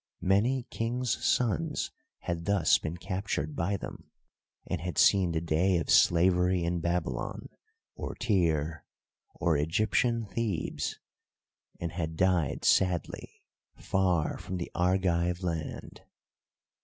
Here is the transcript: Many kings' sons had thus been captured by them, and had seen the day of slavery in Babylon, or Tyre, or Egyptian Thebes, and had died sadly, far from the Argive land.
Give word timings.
Many 0.23 0.63
kings' 0.71 1.23
sons 1.23 1.91
had 2.21 2.45
thus 2.45 2.79
been 2.79 2.97
captured 2.97 3.55
by 3.55 3.77
them, 3.77 4.09
and 4.65 4.81
had 4.81 4.97
seen 4.97 5.31
the 5.31 5.41
day 5.41 5.77
of 5.77 5.91
slavery 5.91 6.63
in 6.63 6.79
Babylon, 6.79 7.49
or 7.93 8.15
Tyre, 8.15 8.83
or 9.35 9.57
Egyptian 9.57 10.25
Thebes, 10.25 10.97
and 11.79 11.91
had 11.91 12.15
died 12.17 12.65
sadly, 12.65 13.43
far 13.75 14.39
from 14.39 14.57
the 14.57 14.71
Argive 14.73 15.43
land. 15.43 16.01